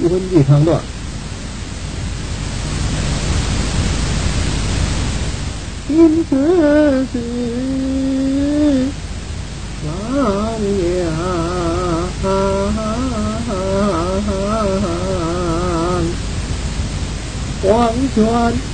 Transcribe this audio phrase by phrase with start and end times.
[0.00, 0.80] 一分地长段，
[5.88, 6.36] 因此
[7.12, 7.18] 是
[9.80, 9.86] 三
[10.78, 11.14] 两
[17.62, 18.73] 黄泉。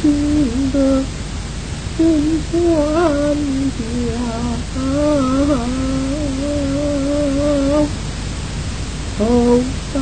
[0.00, 1.06] 听得
[1.94, 3.82] 宫欢笑，
[9.04, 9.62] 愁
[9.92, 10.00] 煞。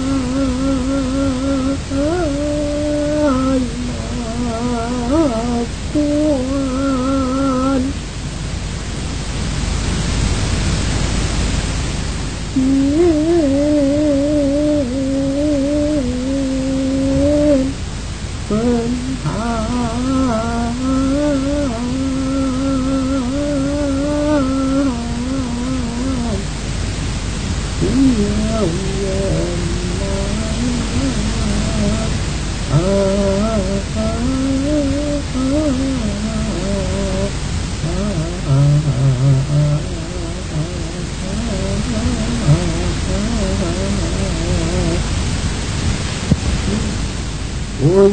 [32.70, 33.82] Oh,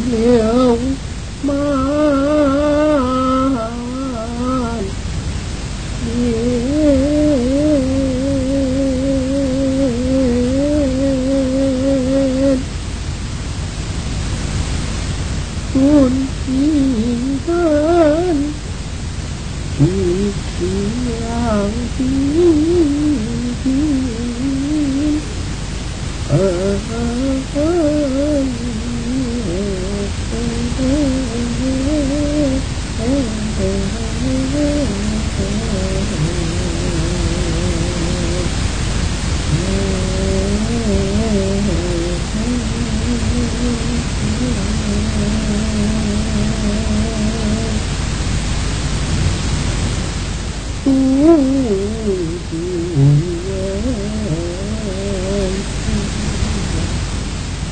[0.08, 0.96] yeah,
[1.44, 2.05] my.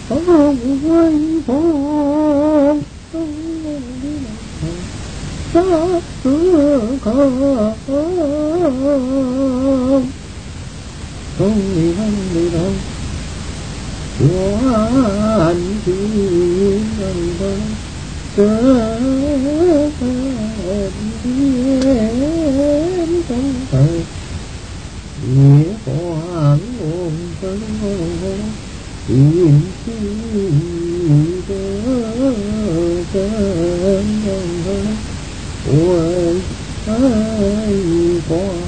[0.08, 0.24] không
[11.74, 12.72] đi không đi đâu
[14.18, 14.58] của
[15.40, 15.92] anh chỉ
[17.02, 17.58] anh đâu
[18.36, 18.98] cớ
[21.84, 24.04] em trong thời
[25.16, 27.58] nghĩa của anh ôm tới
[29.06, 31.82] tìm tìm cơ
[33.12, 33.28] cơ
[35.64, 36.42] ôi
[36.84, 38.58] ơi qua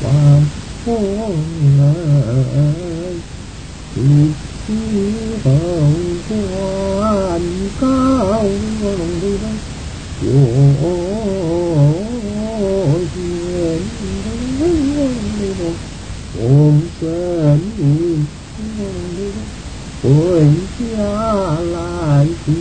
[0.00, 0.46] quan
[0.84, 3.22] hôn ơi
[3.94, 4.34] tìm
[5.44, 8.42] hồng quan cao
[8.80, 9.58] lòng đi đây
[10.82, 11.06] ôi
[13.14, 13.88] duyên
[16.38, 17.72] ôm sơn
[20.02, 22.54] ôi cha lại thì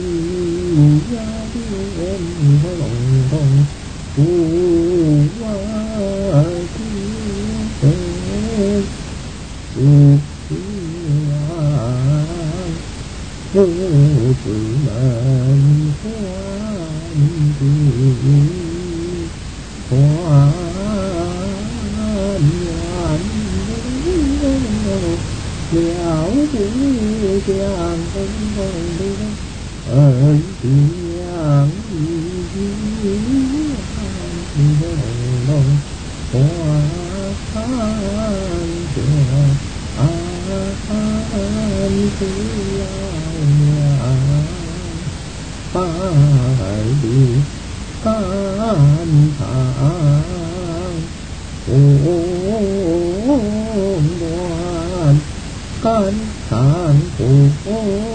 [1.11, 1.93] gia tiên
[2.79, 3.65] lòng lòng
[4.15, 4.23] u
[5.39, 6.43] hoa
[6.77, 7.69] tiên
[9.75, 10.19] u
[13.55, 17.67] vô tự mệnh quan tư
[19.89, 20.64] hoa
[25.75, 29.17] liao quý chàng không còn đi
[29.83, 31.19] ở tiếng
[35.47, 35.79] lòng
[36.31, 38.85] hoa an
[40.75, 42.35] an tư
[45.73, 47.43] phải đi
[48.01, 51.09] can thang
[51.65, 52.34] ôm
[55.85, 56.13] can
[56.49, 58.14] thang ôm ơi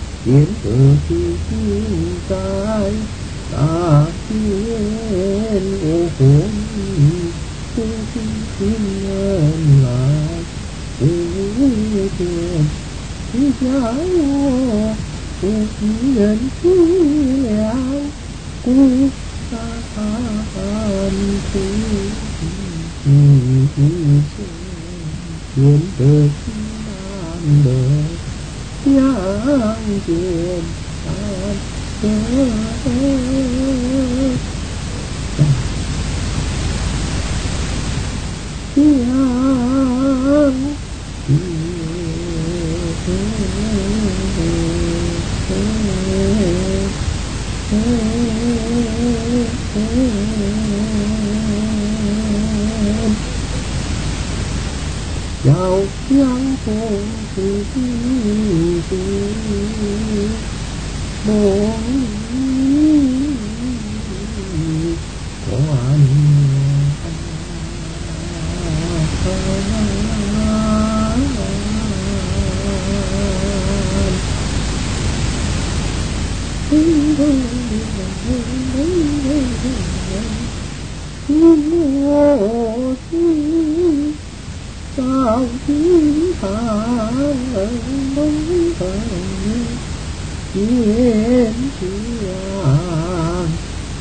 [0.23, 3.07] Tiến từ khi thiên tai,
[3.51, 6.51] Ta thiên ô hồn
[7.75, 10.45] Cô thiên thiên nhân lại
[10.99, 12.69] Ô tiền
[13.31, 13.81] khi giá
[14.21, 14.97] ô
[15.41, 18.11] Cô thiên thiên liệu
[18.61, 19.09] Cô
[19.49, 19.83] ta
[20.53, 22.15] an thiên
[25.55, 28.20] Thiên từ nam đời
[28.85, 30.73] yang tiền
[31.03, 31.61] an
[38.75, 39.21] yang
[55.41, 58.95] 遥想公瑾旧时
[61.23, 61.41] 梦
[65.99, 66.40] 里。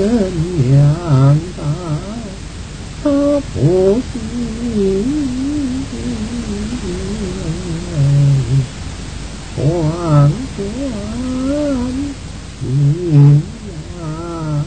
[0.00, 0.94] trên nhà
[1.56, 1.98] ta
[3.02, 4.00] pháp phổ
[9.54, 12.14] hoàng quán
[12.60, 14.64] niệm là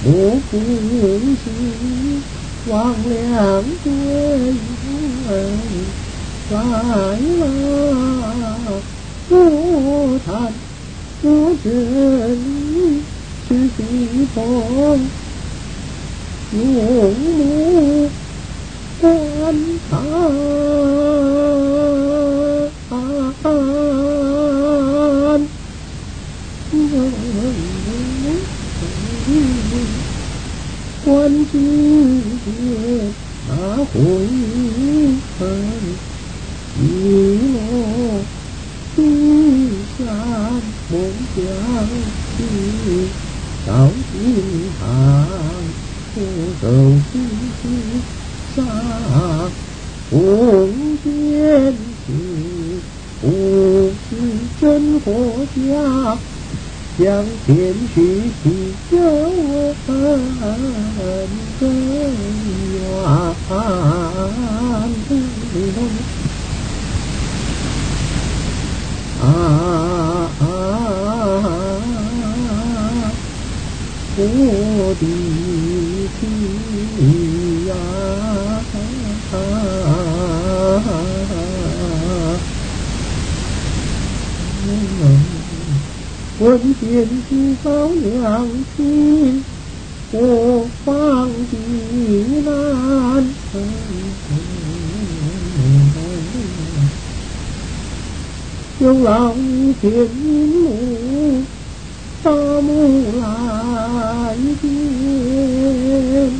[0.04, 1.52] Bữa cũng lưỡng sư
[2.66, 4.54] Quang lê hãng quê
[6.50, 8.82] Và hải là
[9.30, 10.52] Cô thật
[11.22, 13.04] Cô trên
[13.50, 15.10] Sư sĩ phong
[16.52, 18.10] Nguồn mô
[19.02, 21.19] Tan thang
[33.48, 34.00] 那回
[35.38, 35.98] 分，
[36.76, 36.78] 一
[37.54, 38.26] 落
[38.96, 39.02] 独
[39.98, 40.06] 向
[40.90, 41.00] 梦
[41.36, 41.42] 乡
[42.36, 43.10] 去，
[43.66, 43.72] 到
[44.12, 44.84] 今寒
[46.12, 46.20] 守
[47.12, 47.14] 西
[47.62, 47.64] 西
[48.56, 49.52] 上
[50.10, 50.18] 红
[50.98, 51.74] 遍
[52.06, 52.12] 去，
[53.22, 53.26] 不
[54.10, 54.12] 知
[54.60, 56.29] 真或假。
[57.00, 57.56] 向前
[57.94, 59.96] 去，叫我很
[61.58, 61.64] 更
[62.74, 62.78] 远
[63.50, 63.56] 啊。
[74.22, 75.02] 我的
[76.20, 76.22] 妻
[77.68, 77.72] 呀、
[86.40, 88.84] quân tiền chi giáo hoàng chi
[90.12, 91.58] ô quang chỉ
[92.46, 93.34] nan
[98.80, 101.44] trong lòng thiện mù
[102.24, 102.32] ta
[102.64, 106.40] mù lại tiên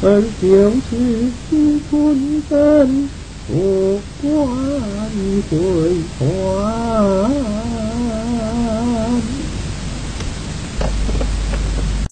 [0.00, 0.80] ơn tiếng
[1.50, 3.08] sư quân tên
[3.50, 7.89] 不管鬼话。